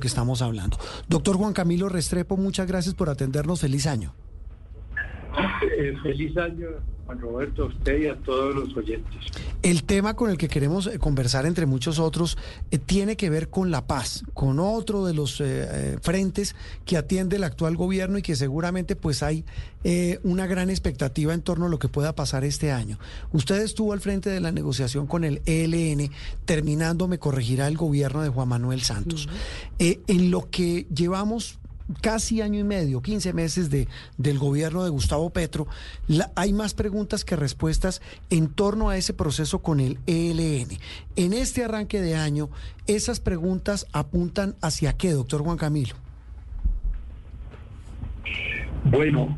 [0.00, 0.78] que estamos hablando.
[1.08, 3.60] Doctor Juan Camilo Restrepo, muchas gracias por atendernos.
[3.60, 4.14] Feliz año.
[5.78, 6.68] Eh, feliz año,
[7.06, 9.14] Juan Roberto, a usted y a todos los oyentes.
[9.62, 12.38] El tema con el que queremos eh, conversar, entre muchos otros,
[12.70, 15.42] eh, tiene que ver con la paz, con otro de los
[16.02, 19.44] frentes que atiende el actual gobierno y que seguramente pues hay
[20.22, 22.98] una gran expectativa en torno a lo que pueda pasar este año.
[23.32, 26.10] Usted estuvo al frente de la negociación con el ELN,
[26.44, 29.28] terminando, me corregirá el gobierno de Juan Manuel Santos.
[29.78, 31.59] en lo que llevamos
[32.00, 35.66] casi año y medio, 15 meses de, del gobierno de Gustavo Petro,
[36.34, 40.68] hay más preguntas que respuestas en torno a ese proceso con el ELN.
[41.16, 42.50] En este arranque de año,
[42.86, 45.94] esas preguntas apuntan hacia qué, doctor Juan Camilo.
[48.84, 49.36] Bueno,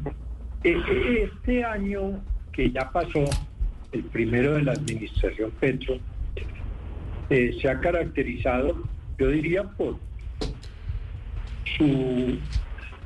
[0.62, 2.20] e, e, este año
[2.52, 3.24] que ya pasó,
[3.92, 5.98] el primero de la administración Petro,
[7.30, 8.82] eh, se ha caracterizado,
[9.18, 9.98] yo diría, por
[11.76, 12.38] su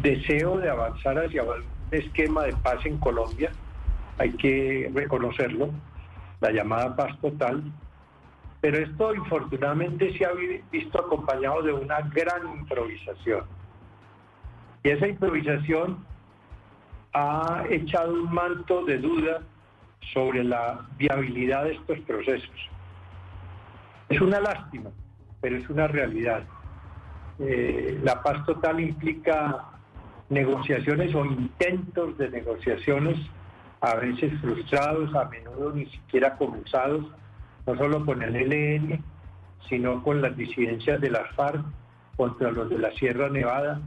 [0.03, 3.51] deseo de avanzar hacia un esquema de paz en Colombia,
[4.19, 5.71] hay que reconocerlo,
[6.41, 7.63] la llamada paz total,
[8.61, 10.31] pero esto infortunadamente se ha
[10.73, 13.45] visto acompañado de una gran improvisación.
[14.83, 16.05] Y esa improvisación
[17.13, 19.43] ha echado un manto de duda
[20.13, 22.71] sobre la viabilidad de estos procesos.
[24.09, 24.91] Es una lástima,
[25.41, 26.45] pero es una realidad.
[27.39, 29.65] Eh, la paz total implica
[30.29, 33.19] negociaciones o intentos de negociaciones,
[33.81, 37.05] a veces frustrados, a menudo ni siquiera comenzados,
[37.67, 39.05] no solo con el ELN,
[39.69, 41.63] sino con las disidencias de las FARC,
[42.17, 43.81] contra los de la Sierra Nevada,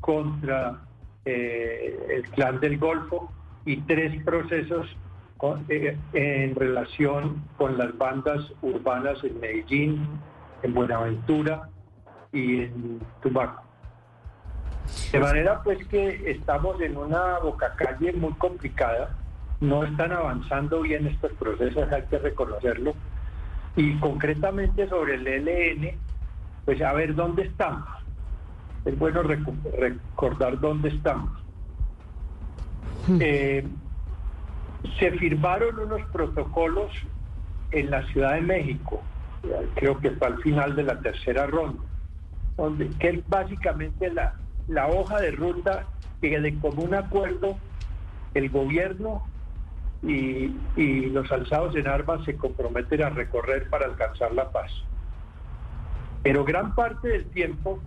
[0.00, 0.80] contra
[1.24, 3.32] eh, el clan del Golfo
[3.64, 4.86] y tres procesos
[5.68, 10.06] eh, en relación con las bandas urbanas en Medellín,
[10.62, 11.68] en Buenaventura
[12.34, 13.62] y en Tumaco.
[15.12, 19.16] De manera pues que estamos en una bocacalle muy complicada,
[19.60, 22.94] no están avanzando bien estos procesos, hay que reconocerlo.
[23.76, 25.96] Y concretamente sobre el ELN,
[26.64, 27.88] pues a ver dónde estamos.
[28.84, 31.30] Es bueno recordar dónde estamos.
[33.06, 33.18] Hmm.
[33.20, 33.66] Eh,
[34.98, 36.90] se firmaron unos protocolos
[37.70, 39.02] en la Ciudad de México,
[39.74, 41.80] creo que fue al final de la tercera ronda
[42.56, 44.34] donde, que es básicamente la,
[44.68, 45.86] la hoja de ruta
[46.20, 47.56] que de común acuerdo
[48.34, 49.22] el gobierno
[50.02, 54.70] y, y, los alzados en armas se comprometen a recorrer para alcanzar la paz.
[56.22, 57.80] Pero gran parte del tiempo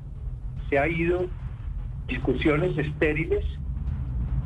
[0.69, 1.27] se ha ido
[2.07, 3.45] discusiones estériles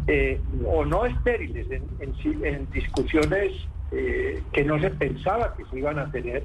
[0.07, 3.51] eh, o no estériles, en, discusiones
[3.91, 6.43] eh, que no se pensaba que se iban a tener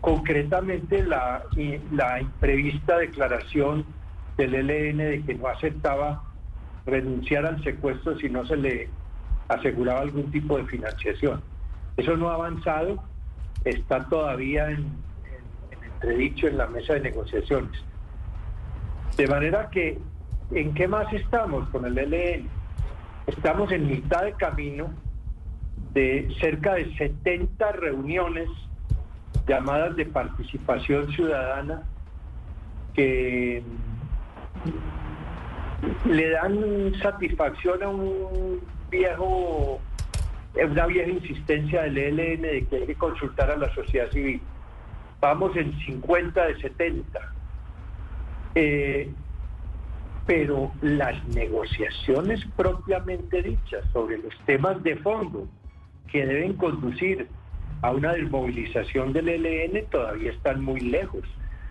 [0.00, 1.42] concretamente la,
[1.92, 3.84] la imprevista declaración
[4.36, 6.22] del ELN de que no aceptaba
[6.86, 8.88] renunciar al secuestro si no se le
[9.48, 11.42] aseguraba algún tipo de financiación.
[11.96, 13.02] Eso no ha avanzado,
[13.64, 14.86] está todavía en,
[15.82, 17.72] entredicho en la mesa de negociaciones.
[19.16, 19.98] De manera que,
[20.52, 22.48] ¿en qué más estamos con el ELN?
[23.26, 24.90] Estamos en mitad de camino
[25.92, 28.48] de cerca de 70 reuniones
[29.46, 31.82] llamadas de participación ciudadana
[32.94, 33.62] que
[36.04, 39.80] le dan satisfacción a un viejo,
[40.54, 44.40] una vieja insistencia del ELN de que hay que consultar a la sociedad civil.
[45.20, 47.20] Vamos en 50 de 70.
[48.54, 49.10] Eh,
[50.26, 55.48] pero las negociaciones propiamente dichas sobre los temas de fondo
[56.10, 57.28] que deben conducir
[57.82, 61.22] a una desmovilización del ELN todavía están muy lejos.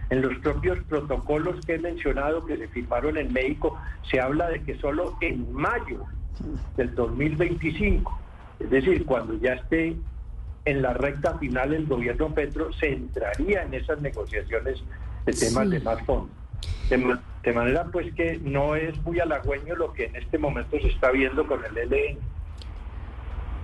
[0.09, 4.63] En los propios protocolos que he mencionado que se firmaron en México, se habla de
[4.63, 6.03] que solo en mayo
[6.77, 8.19] del 2025,
[8.59, 9.95] es decir, cuando ya esté
[10.65, 14.83] en la recta final el gobierno Petro, se entraría en esas negociaciones
[15.25, 16.29] de temas de más fondo.
[16.89, 21.11] De, manera pues que no es muy halagüeño lo que en este momento se está
[21.11, 22.17] viendo con el ELN.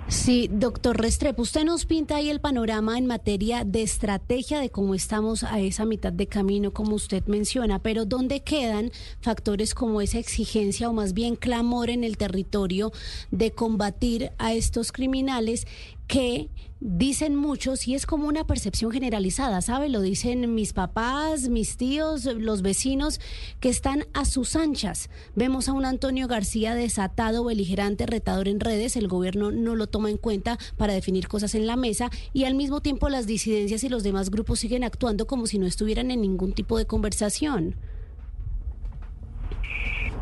[0.07, 4.93] Sí, doctor Restrepo, usted nos pinta ahí el panorama en materia de estrategia de cómo
[4.93, 10.19] estamos a esa mitad de camino, como usted menciona, pero ¿dónde quedan factores como esa
[10.19, 12.91] exigencia o más bien clamor en el territorio
[13.31, 15.65] de combatir a estos criminales
[16.07, 16.49] que
[16.79, 19.89] dicen muchos y es como una percepción generalizada, ¿sabe?
[19.89, 23.19] Lo dicen mis papás, mis tíos, los vecinos
[23.59, 25.09] que están a sus anchas.
[25.35, 30.09] Vemos a un Antonio García desatado, beligerante, retador en redes, el gobierno no lo toma
[30.09, 33.87] en cuenta para definir cosas en la mesa y al mismo tiempo las disidencias y
[33.87, 37.75] los demás grupos siguen actuando como si no estuvieran en ningún tipo de conversación.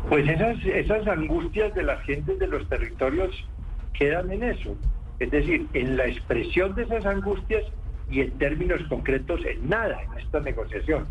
[0.08, 3.34] Pues esas, esas angustias de las gentes de los territorios
[3.94, 4.76] quedan en eso.
[5.18, 7.64] Es decir, en la expresión de esas angustias
[8.08, 11.08] y en términos concretos en nada en esta negociación.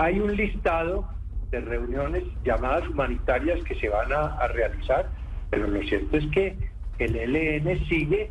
[0.00, 1.08] Hay un listado
[1.52, 5.08] de reuniones llamadas humanitarias que se van a, realizar,
[5.50, 8.30] pero lo cierto es que el ELN sigue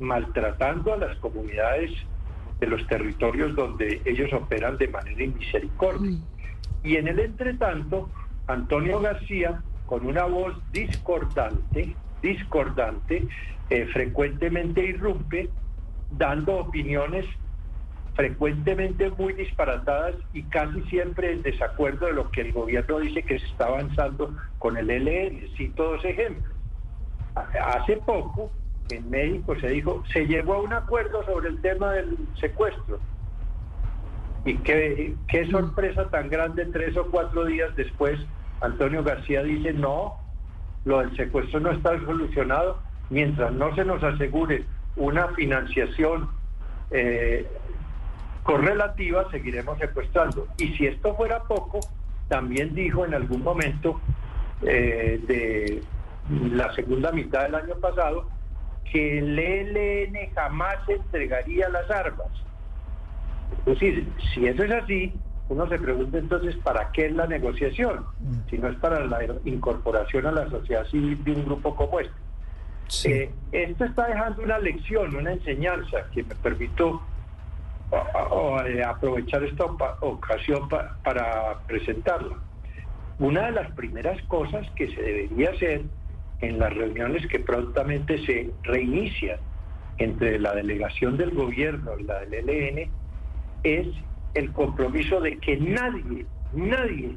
[0.00, 1.90] maltratando a las comunidades
[2.60, 6.10] de los territorios donde ellos operan de manera inmisericordia.
[6.10, 6.22] Mm.
[6.84, 8.10] Y en el entretanto,
[8.46, 13.26] Antonio García, con una voz discordante, discordante,
[13.70, 15.48] eh, frecuentemente irrumpe,
[16.10, 17.26] dando opiniones
[18.14, 23.40] frecuentemente muy disparatadas y casi siempre en desacuerdo de lo que el gobierno dice que
[23.40, 25.48] se está avanzando con el LN.
[25.56, 26.53] Cito dos ejemplos.
[27.34, 28.50] Hace poco
[28.90, 33.00] en México se dijo, se llegó a un acuerdo sobre el tema del secuestro.
[34.44, 38.20] Y qué, qué sorpresa tan grande, tres o cuatro días después,
[38.60, 40.14] Antonio García dice, no,
[40.84, 42.78] lo del secuestro no está solucionado
[43.10, 44.64] mientras no se nos asegure
[44.96, 46.28] una financiación
[46.90, 47.48] eh,
[48.42, 50.46] correlativa, seguiremos secuestrando.
[50.58, 51.80] Y si esto fuera poco,
[52.28, 54.00] también dijo en algún momento
[54.62, 55.82] eh, de
[56.28, 58.28] la segunda mitad del año pasado
[58.90, 62.28] que el ELN jamás entregaría las armas.
[63.60, 65.12] Es decir, si eso es así,
[65.48, 68.48] uno se pregunta entonces para qué es la negociación, mm.
[68.48, 72.14] si no es para la incorporación a la sociedad civil de un grupo como este.
[73.04, 77.02] Eh, esto está dejando una lección, una enseñanza que me permito
[78.66, 82.36] eh, aprovechar esta ocasión para presentarla.
[83.18, 85.82] Una de las primeras cosas que se debería hacer
[86.40, 89.38] en las reuniones que prontamente se reinician
[89.98, 92.90] entre la delegación del gobierno y la del ELN
[93.62, 93.86] es
[94.34, 97.16] el compromiso de que nadie, nadie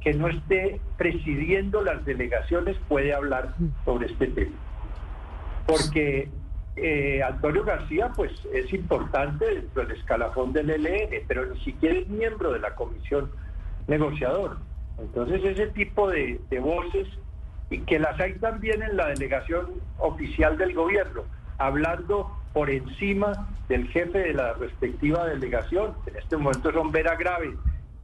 [0.00, 3.54] que no esté presidiendo las delegaciones puede hablar
[3.84, 4.56] sobre este tema
[5.66, 6.28] porque
[6.76, 12.08] eh, Antonio García pues es importante dentro del escalafón del ELN, pero ni siquiera es
[12.08, 13.30] miembro de la comisión
[13.88, 14.56] negociadora.
[14.98, 17.08] Entonces ese tipo de, voces,
[17.68, 19.66] que las hay también en la delegación
[19.98, 21.22] oficial del gobierno,
[21.58, 27.56] hablando por encima del jefe de la respectiva delegación, en este momento son Vera Grave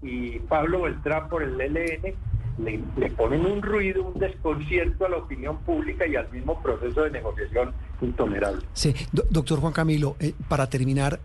[0.02, 2.14] y Pablo Beltrán por el ELN,
[2.58, 7.10] le, ponen un ruido, un desconcierto a la opinión pública y al mismo proceso de
[7.10, 8.62] negociación intolerable.
[8.72, 11.18] Sí, doctor Juan Camilo, eh, para terminar,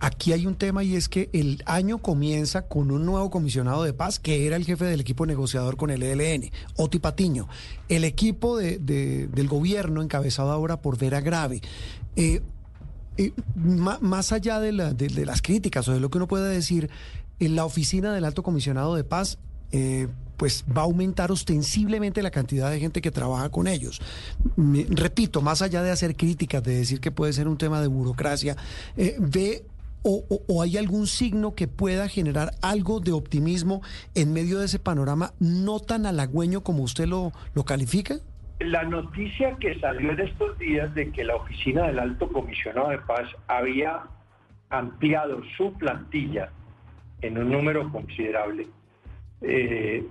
[0.00, 3.92] aquí hay un tema y es que el año comienza con un nuevo comisionado de
[3.92, 7.48] paz que era el jefe del equipo negociador con el ELN, Oti Patiño.
[7.88, 11.60] El equipo de, del gobierno encabezado ahora por Vera Grave.
[12.16, 12.42] Eh,
[13.18, 16.90] eh, más allá de, las críticas o de lo que uno pueda decir,
[17.38, 19.38] en la oficina del alto comisionado de paz
[19.72, 24.00] eh, pues va a aumentar ostensiblemente la cantidad de gente que trabaja con ellos.
[24.56, 28.56] repito, más allá de hacer críticas, de decir que puede ser un tema de burocracia,
[28.96, 29.64] eh, ve
[30.06, 33.82] o, hay algún signo que pueda generar algo de optimismo
[34.14, 38.16] en medio de ese panorama no tan halagüeño como usted lo, lo califica?
[38.60, 42.98] La noticia que salió en estos días de que la oficina del alto comisionado de
[42.98, 44.04] paz había
[44.70, 46.50] ampliado su plantilla
[47.20, 48.66] en un número considerable
[49.42, 50.06] eh,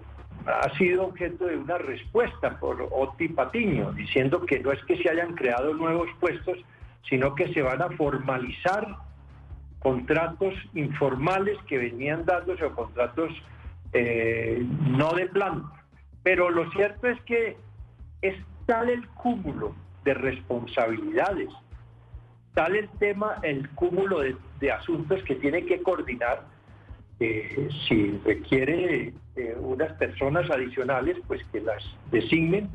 [0.46, 5.10] ha sido objeto de una respuesta por Oti Patiño, diciendo que no es que se
[5.10, 6.58] hayan creado nuevos puestos,
[7.10, 8.96] sino que se van a formalizar
[9.86, 13.32] contratos informales que venían dándose o contratos
[13.94, 14.66] eh,
[14.98, 15.72] no de plano.
[16.24, 17.56] Pero lo cierto es que
[18.24, 18.34] es
[18.66, 21.50] tal el cúmulo de responsabilidades,
[22.56, 26.42] tal el tema, el cúmulo de asuntos que tiene que coordinar,
[27.20, 32.72] si requiere eh, unas personas adicionales, pues que las designen,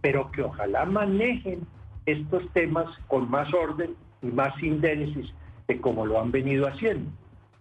[0.00, 1.66] pero que ojalá manejen
[2.06, 5.30] estos temas con más orden y más síntesis
[5.66, 7.10] de como lo han venido haciendo.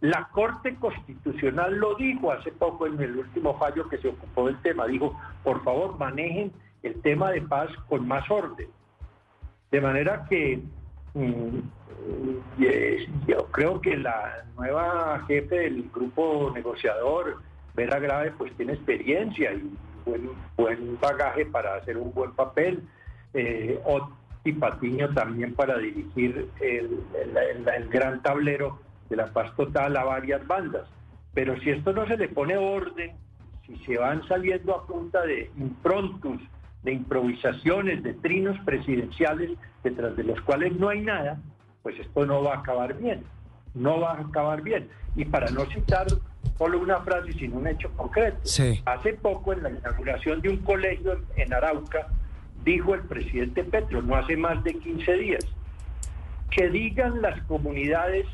[0.02, 4.62] La Corte Constitucional lo dijo hace poco en el último fallo que se ocupó del
[4.62, 6.52] tema, dijo, por favor, manejen
[6.84, 8.68] el tema de paz con más orden.
[9.72, 10.62] De manera que
[11.14, 11.60] mm,
[13.28, 17.42] yo creo que la nueva jefe del grupo negociador,
[17.74, 19.72] Vera Grave, pues tiene experiencia y
[20.06, 22.84] buen, buen bagaje para hacer un buen papel.
[23.34, 23.82] Eh,
[24.44, 28.78] Oti Patiño también para dirigir el, el, gran tablero
[29.10, 30.86] de la paz total a varias bandas.
[31.34, 33.16] Pero si esto no se le pone orden,
[33.66, 36.42] si se van saliendo a punta de improntus,
[36.84, 41.40] de improvisaciones, de trinos presidenciales, detrás de los cuales no hay nada,
[41.82, 43.24] pues esto no va a acabar bien,
[43.74, 44.90] no va a acabar bien.
[45.16, 46.08] Y para no citar
[46.58, 48.40] solo una frase sin un hecho concreto.
[48.86, 52.10] Hace poco, en la inauguración de un colegio en Arauca,
[52.64, 55.46] dijo el presidente Petro, no hace más de 15 días,
[56.50, 58.26] que digan las comunidades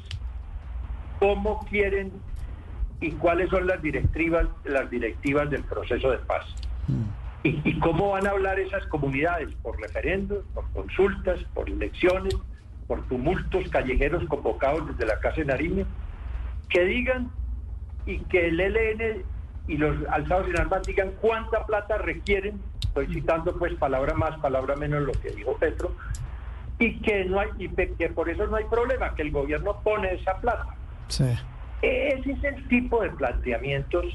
[1.20, 2.12] cómo quieren
[3.02, 6.46] y cuáles son las directivas, las directivas del proceso de paz.
[7.44, 9.50] ¿Y, cómo van a hablar esas comunidades?
[9.62, 12.36] ¿Por referendos, por consultas, por elecciones,
[12.88, 15.86] por tumultos callejeros convocados desde la Casa de Nariño?
[16.68, 17.32] Que digan
[18.06, 19.24] y que el ELN
[19.70, 24.76] y los alzados en armas digan cuánta plata requieren, estoy citando pues palabra más, palabra
[24.76, 25.92] menos lo que dijo Petro,
[26.80, 30.12] y que no hay y que por eso no hay problema, que el gobierno pone
[30.16, 30.76] esa plata.
[31.84, 34.06] Ese es el tipo de planteamientos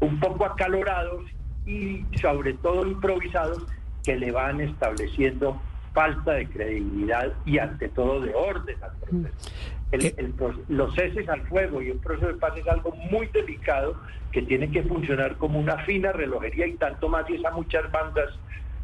[0.00, 1.24] un poco acalorados
[1.66, 3.64] y sobre todo improvisados
[4.02, 5.60] que le van estableciendo
[5.92, 9.50] falta de credibilidad y ante todo de orden al proceso.
[9.92, 10.32] Eh,
[10.68, 13.96] los ceses al fuego y un proceso de paz es algo muy delicado
[14.30, 18.28] que tiene que funcionar como una fina relojería y tanto más y a muchas bandas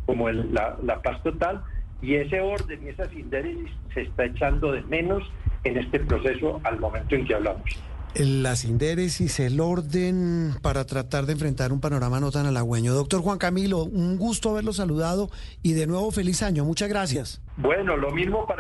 [0.05, 1.63] como la, la paz total
[2.03, 5.23] y ese orden y esa sindéresis se está echando de menos
[5.65, 7.65] en este proceso al momento en que hablamos
[8.25, 12.95] las indéresis, el orden para tratar de enfrentar un panorama no tan halagüeño.
[12.95, 15.29] Doctor Juan Camilo, un gusto haberlo saludado
[15.63, 16.65] y de nuevo feliz año.
[16.65, 17.43] Muchas gracias.
[17.57, 18.55] Bueno, lo mismo para